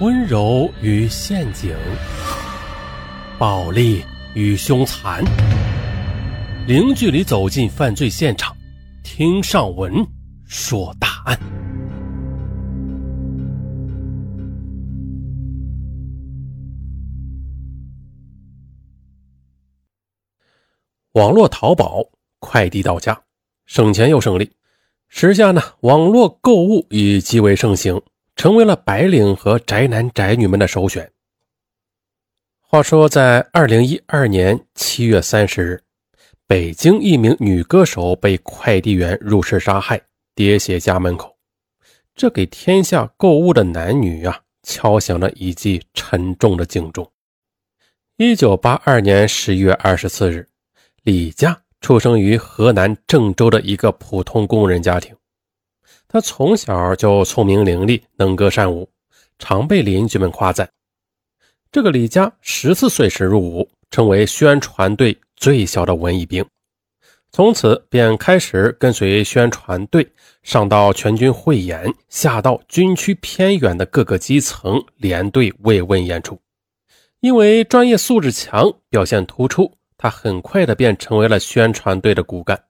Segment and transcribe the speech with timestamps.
[0.00, 1.72] 温柔与陷阱，
[3.38, 4.02] 暴力
[4.34, 5.22] 与凶残，
[6.66, 8.56] 零距离走进犯罪现场，
[9.04, 10.04] 听上文
[10.46, 11.38] 说大案。
[21.12, 22.02] 网络淘宝，
[22.40, 23.22] 快递到家，
[23.64, 24.50] 省钱又省力。
[25.06, 28.02] 时下呢，网络购物已极为盛行，
[28.36, 31.10] 成为了白领和宅男宅女们的首选。
[32.60, 35.82] 话说，在二零一二年七月三十日，
[36.46, 40.00] 北京一名女歌手被快递员入室杀害，
[40.34, 41.36] 跌血家门口，
[42.14, 47.08] 这给天下购物的男女啊敲响了一记沉重的警钟。
[48.16, 50.48] 一九八二年十一月二十四日，
[51.02, 51.60] 李佳。
[51.80, 55.13] 出生于河南郑州的一个普通工人家庭，
[56.14, 58.88] 他从小就聪明伶俐，能歌善舞，
[59.40, 60.70] 常被邻居们夸赞。
[61.72, 66.46] 这个李家十四岁时入伍，成为宣传队最小的文艺兵，
[67.32, 70.08] 从此便开始跟随宣传队
[70.44, 76.38] 上到全军汇演，下到军区偏远的各个基层连队慰问演出。
[77.18, 79.68] 因为专业素质强，表现突出。
[79.98, 82.62] 他很快的便成为了宣传队的骨干，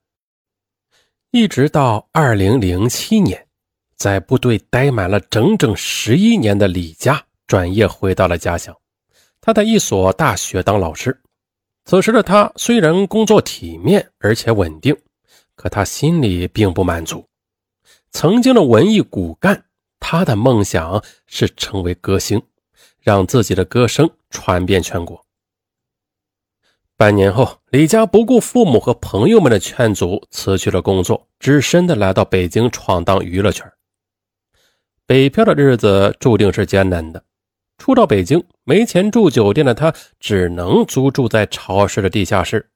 [1.37, 3.49] 一直到二零零七年，
[3.97, 8.73] 在部队待满了整整十一年的李佳转业回到了家乡，
[9.41, 11.21] 他在一所大学当老师。
[11.87, 14.97] 此时的他虽然工作体面而且稳定，
[15.57, 17.27] 可他心里并不满足。
[18.13, 19.65] 曾经的文艺骨干，
[19.99, 22.41] 他的梦想是成为歌星，
[23.01, 25.24] 让自己的歌声传遍全国。
[26.97, 33.69] 半年后，李佳不顾父母和朋友们的劝阻，辞去了工作，只身的来到北京闯荡娱乐圈。
[35.05, 37.25] 北漂的日子注定是艰难的。
[37.79, 42.71] 初到北京，没钱住酒店的他，只能租住在潮湿的地下室。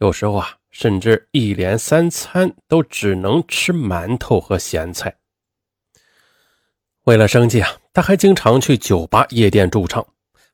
[0.00, 5.16] 有时候啊，甚至一连三餐都只能吃馒头和咸菜。
[7.04, 10.06] 为了生计啊，他还经常去酒吧、夜店驻唱。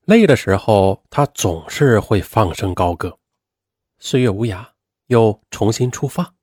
[0.05, 3.17] 累的时候，他总是会放声高歌
[4.01, 4.67] ：“岁月无涯，
[5.07, 6.35] 又重新出发。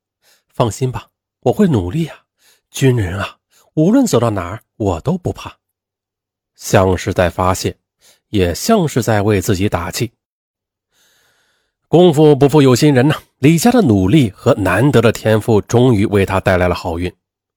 [0.47, 1.08] 放心吧，
[1.42, 2.16] 我会努力啊，
[2.72, 3.38] 军人啊，
[3.74, 5.58] 无论走到哪儿，我都不怕。”
[6.56, 7.78] 像是在发泄，
[8.30, 10.14] 也像是在为自己打气。
[11.90, 17.14] 功夫不负有心人呐，李佳的努力和难得的天赋，终于为他带来了好运。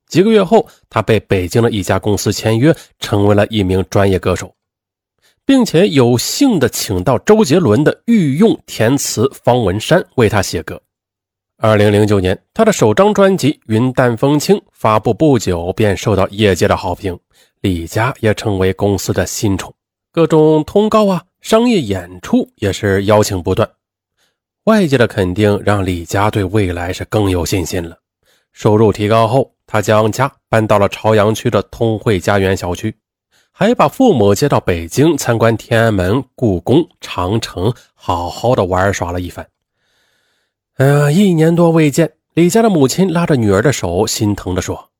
[0.09, 4.53] 几个月后，他被北京的一家公司签约，成为了一名专业歌手。
[5.45, 10.81] 并且有幸的请到周杰伦的御用填词方文山为他写歌。
[11.59, 17.19] 二零零九年，他的首张专辑《云淡风轻》发布不久便受到业界的好评，
[17.61, 19.73] 李佳也成为公司的新宠，
[20.11, 23.69] 各种通告啊、商业演出也是邀请不断。
[24.65, 27.97] 外界的肯定让李佳对未来是更有信心了。
[28.53, 32.95] 收入提高后，他将家搬到了朝阳区的通惠家园小区。
[33.63, 39.49] 还把父母接到北京参观天安门、故宫、长城，好好的玩耍了一番。
[40.79, 44.91] 哎呀，一年多未见，李家的母亲拉着女儿的手，心疼的说：“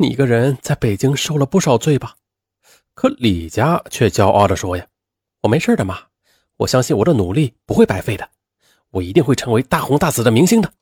[0.00, 2.14] 你一个人在北京受了不少罪吧？”
[2.96, 4.86] 可李家却骄傲的说：“呀，
[5.42, 5.98] 我没事的妈，
[6.56, 8.26] 我相信我的努力不会白费的，
[8.88, 10.72] 我一定会成为大红大紫的明星的。”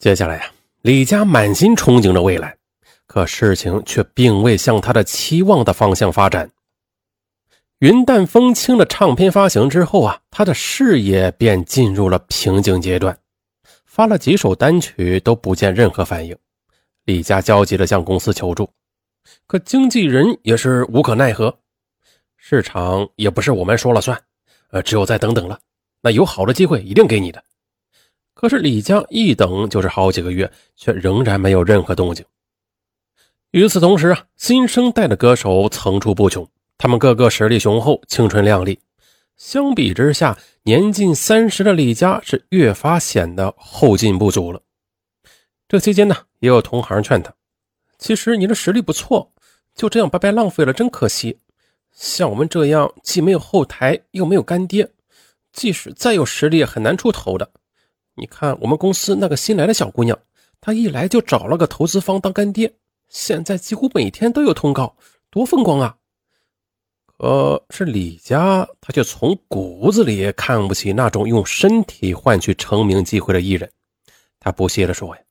[0.00, 2.56] 接下来呀，李家满心憧憬着未来。
[3.12, 6.50] 可事情却并未向他的期望的方向发展。
[7.80, 13.18] 云淡风轻的唱片发行之后啊，他的事业便进入了瓶颈阶段，
[13.84, 16.34] 发了几首单曲都不见任何反应。
[17.04, 18.70] 李佳焦急地向公司求助，
[19.46, 21.54] 可经纪人也是无可奈何。
[22.38, 24.18] 市场也不是我们说了算，
[24.70, 25.60] 呃，只有再等等了。
[26.00, 27.44] 那有好的机会一定给你的。
[28.32, 32.24] 可是李佳一等就是好几个月，却仍然没有任何动静。
[33.52, 36.48] 与此同时啊，新生代的歌手层出不穷，
[36.78, 38.80] 他们个个实力雄厚，青春靓丽。
[39.36, 44.62] 相比之下，年近三十的李佳是越发显得后劲不足了。
[45.68, 47.30] 这期间呢，也有同行劝他
[47.98, 49.30] ：“其实你的实力不错，
[49.74, 51.38] 就这样白白浪费了，真可惜。
[51.92, 54.88] 像我们这样既没有后台，又没有干爹，
[55.52, 57.50] 即使再有实力，也很难出头的。
[58.14, 60.18] 你看我们公司那个新来的小姑娘，
[60.58, 62.72] 她一来就找了个投资方当干爹。”
[63.12, 64.96] 现在几乎每天都有通告，
[65.30, 65.96] 多风光啊！
[67.18, 73.70] 可是李家他却从骨子里看不起那种用身体换取成名机会的艺人。
[74.40, 75.22] 他不屑地说：“呀，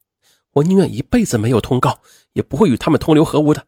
[0.53, 1.99] 我宁愿一辈子没有通告，
[2.33, 3.65] 也不会与他们同流合污的。”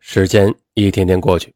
[0.00, 1.54] 时间一天天过去，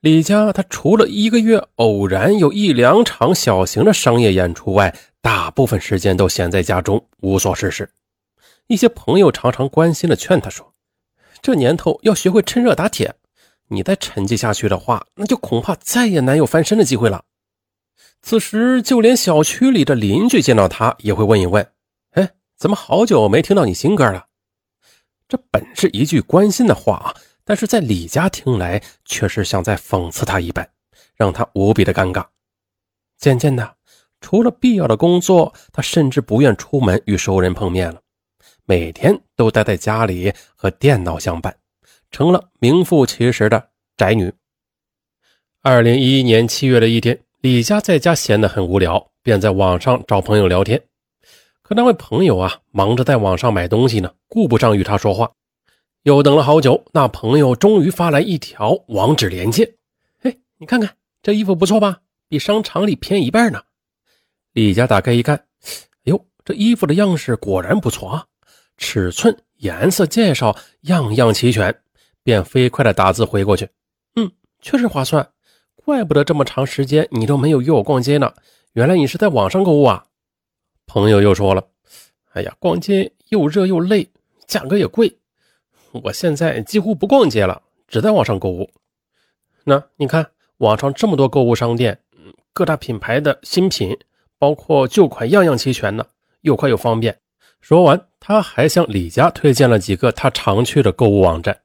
[0.00, 7.88] 李家他除了一个月偶然有一两场小型的商业演出外，大部分时间都闲在家中无所事事。
[8.72, 10.72] 一些朋友常常关心的劝他说
[11.42, 13.14] ：“这年头要学会趁热打铁，
[13.68, 17.22] 你再沉寂下去的话，那就恐怕再也难有翻身的机会了。”
[18.22, 21.70] 此时，就连小区里的邻居见到他也会问一问
[22.12, 24.28] ：“哎，怎么好久没听到你新歌了？”
[25.28, 27.14] 这本是一句关心的话啊，
[27.44, 30.66] 但是在李家听来却是像在讽刺他一般，
[31.14, 32.24] 让他无比的尴尬。
[33.18, 33.76] 渐渐的，
[34.22, 38.00] 除了必要的工作，他甚至不愿出门与熟人碰面了，
[38.64, 41.56] 每天都待在家里和电脑相伴，
[42.10, 44.32] 成了名副其实的宅女。
[45.62, 50.82] 二零一一年七月的一天，李家在家闲得很无聊，便在网上找朋友聊天。
[51.62, 55.32] 可那位朋友啊，忙着在网上买东西呢，顾不上与他说话。
[56.02, 59.76] 又等了好久，那朋友终于发来一条网址链接。
[60.20, 62.00] 嘿，你看看这衣服不错吧？
[62.28, 63.62] 比商场里便宜一半呢。
[64.52, 65.44] 李佳打开一看，哎
[66.04, 68.26] 呦，这衣服的样式果然不错啊，
[68.76, 71.82] 尺寸、颜色、介绍样样齐全，
[72.22, 73.68] 便飞快的打字回过去。
[74.16, 74.30] 嗯，
[74.60, 75.30] 确实划算，
[75.76, 78.32] 怪不得这么长时间你都没有约我逛街呢。
[78.72, 80.06] 原来你是在网上购物啊。
[80.86, 81.68] 朋友又说了
[82.32, 84.10] ：“哎呀，逛街又热又累，
[84.46, 85.18] 价格也贵。
[85.92, 88.70] 我现在几乎不逛街了，只在网上购物。
[89.64, 92.00] 那你看，网上这么多购物商店，
[92.52, 93.96] 各大品牌的新品，
[94.38, 96.06] 包括旧款，样样齐全呢，
[96.40, 97.18] 又快又方便。”
[97.62, 101.56] 说完，他还向李佳推荐了几个他常去的购物网站。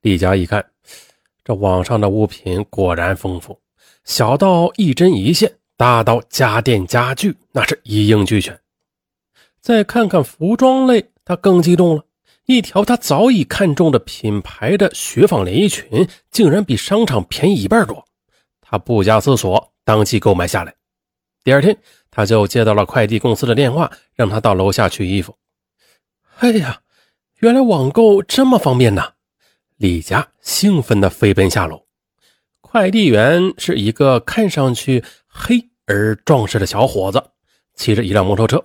[0.00, 0.64] 李佳一看，
[1.44, 3.60] 这网上的物品果然丰富，
[4.04, 5.52] 小到一针一线。
[5.76, 8.58] 大到家电家具，那是一应俱全。
[9.60, 12.04] 再看看服装类，他更激动了。
[12.46, 18.04] 一条他早已看中的品牌的雪纺连衣裙，竟然比商场便宜一半多。
[18.60, 20.74] 他不加思索，当即购买下来。
[21.48, 21.74] 第二天，
[22.10, 25.34] 他就接到了快递公司的电话，让他到楼下取衣服。
[26.40, 26.82] 哎呀，
[27.38, 29.12] 原来网购这么方便呐！
[29.78, 31.86] 李佳兴奋地飞奔下楼。
[32.60, 35.66] 快递员是一个看上去黑。
[35.86, 37.30] 而壮实的小伙子
[37.74, 38.62] 骑着一辆摩托车，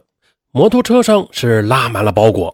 [0.51, 2.53] 摩托车上是拉满了包裹。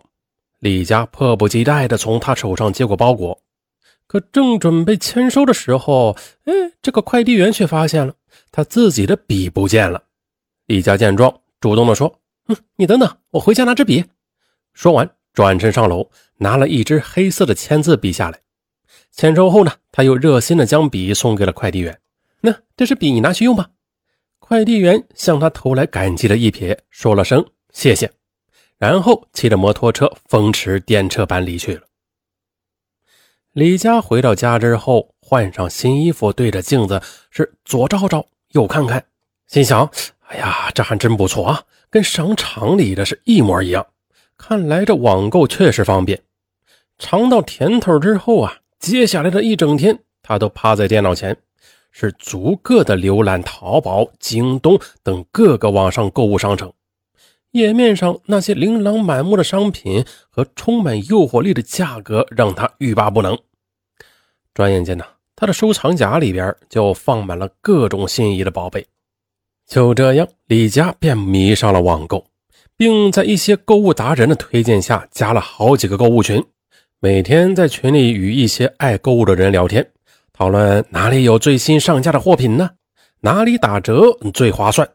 [0.59, 3.41] 李佳迫不及待地从他手上接过包裹，
[4.05, 6.15] 可正准备签收的时候，
[6.45, 6.53] 哎，
[6.83, 8.13] 这个快递员却发现了
[8.51, 10.03] 他自己的笔不见了。
[10.69, 14.05] 李佳见状，主动地说：“嗯，你等等，我回家拿支笔。”
[14.71, 18.39] 说完，转身上楼，拿了一支黑色的签字笔下来。
[19.11, 21.99] 签收后呢，他又热心地将笔送给了快递员
[22.41, 23.71] ：“那这支笔你拿去用吧。”
[24.37, 27.43] 快递员向他投来感激的一瞥，说了声
[27.73, 28.11] 谢谢，
[28.77, 31.81] 然后骑着摩托车风驰电掣般离去了。
[33.53, 37.01] 李佳回到家之后，换上新衣服，对着镜子
[37.31, 39.03] 是左照照，右看看，
[39.47, 39.89] 心想
[40.29, 43.85] ：“哎呀，这还真不错啊，跟商场里的是一模一样。
[44.37, 46.21] 看来这网购确实方便。”
[46.97, 51.37] 尝到甜头之后啊，接下来的一整天，他都趴在电脑前。
[51.91, 56.71] 是逐个的浏览淘宝、京东等各个网上购物商城，
[57.51, 63.35] 页面上那些琳琅满目的商品和充满诱惑力的价格让他欲罢不能。
[64.53, 65.05] 转眼间呢，
[65.35, 68.85] 他的收藏夹里边就放满了各种心仪的宝贝。
[69.69, 72.25] 就这样，李佳便迷上了网购，
[72.75, 76.43] 并在一些购物达人的推荐下加了好几个购物群，
[76.99, 79.87] 每天在群里与一些爱购物的人聊天。
[80.33, 82.71] 讨论哪里有最新上架的货品呢？
[83.19, 84.89] 哪里打折最划算？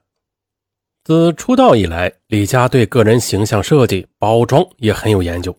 [1.05, 5.57] 自出道以来，李佳对个人形象设计、包装也很有研究，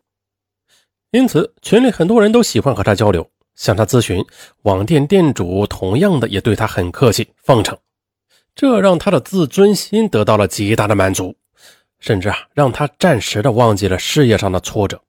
[1.11, 4.21] 因此群里很多人都喜欢和他交流，向他咨询。
[4.63, 7.77] 网店店主同样的也对他很客气奉承，
[8.55, 11.35] 这让他的自尊心得到了极大的满足，
[11.99, 15.01] 甚至啊，让他暂时的忘记了事业上的挫折。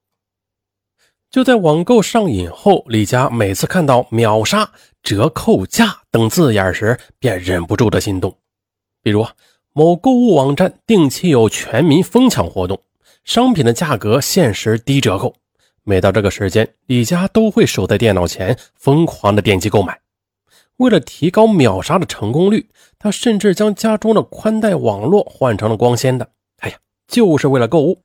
[1.30, 4.68] 就在网购上瘾后，李佳每次看到秒杀、
[5.02, 8.36] 折扣价等字眼时，便忍不住的心动。
[9.02, 9.24] 比如
[9.72, 12.82] 某购物网站定期有全民疯抢活动，
[13.24, 15.34] 商品的价格限时低折扣。
[15.84, 20.00] 每到这个时间，李佳都会守在电脑前，疯狂的点击购买。
[20.78, 22.68] 为了提高秒杀的成功率，
[22.99, 26.28] 他甚至将家中的宽带网络换成了光纤的。
[26.59, 26.76] 哎呀，
[27.09, 28.02] 就是为了购物。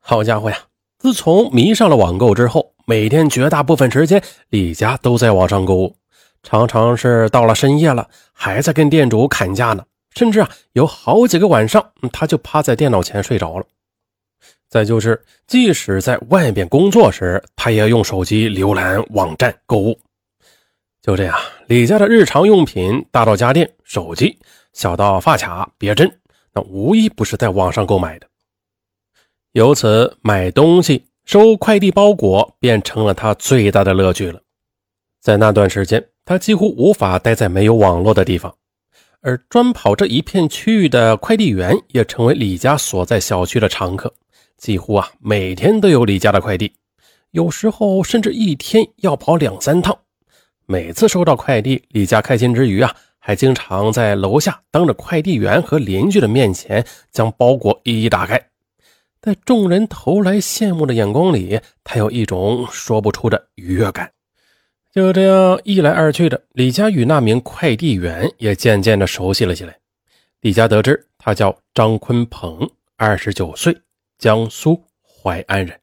[0.00, 0.58] 好家伙呀！
[0.98, 5.96] 自从迷上了网购之后，每天绝大部分时间，李家都在网上购物，
[6.42, 9.84] 常常是到了深夜了，还在跟店主砍价呢。
[10.14, 13.64] 甚至啊，有好几个晚上，他就趴在电脑前睡着了。
[14.68, 19.98] 再就是，即使在外边工作时，他也要用手机浏览网站购物。
[21.02, 21.34] 就这样，
[21.66, 24.38] 李家的日常用品，大到家电、手机，
[24.74, 26.20] 小到发卡、别针，
[26.52, 28.26] 那无一不是在网上购买的。
[29.52, 34.42] 由此，买东西、收快递包裹便成了他最大的乐趣了。
[35.22, 38.54] 在那段时间，他几乎无法待在没有网络的地方，
[39.22, 44.12] 而专跑这一片区域的快递员也成为李家所在小区的常客，
[44.58, 46.70] 几乎啊每天都有李家的快递，
[47.30, 49.98] 有时候甚至一天要跑两三趟。
[50.70, 58.40] 每次收到快递，李佳开心之余啊，还经常在楼下当着快递员和邻居的面前将包裹一一打开。
[59.20, 64.12] 在众人投来羡慕的眼光里，他有一种说不出的愉悦感。
[64.92, 69.76] 就这样一来二去的，李佳与那名快递员也渐渐的熟悉了起来。
[70.40, 73.76] 李佳得知他叫张坤鹏，二十九岁，
[74.18, 75.76] 江苏淮安人。